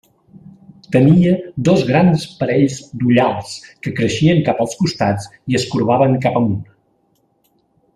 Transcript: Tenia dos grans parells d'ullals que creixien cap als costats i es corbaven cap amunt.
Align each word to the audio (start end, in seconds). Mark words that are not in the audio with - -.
Tenia 0.95 1.33
dos 1.67 1.83
grans 1.89 2.25
parells 2.39 2.79
d'ullals 3.03 3.53
que 3.85 3.95
creixien 4.01 4.43
cap 4.51 4.67
als 4.67 4.77
costats 4.83 5.31
i 5.53 5.61
es 5.63 5.71
corbaven 5.77 6.21
cap 6.27 6.45
amunt. 6.45 6.61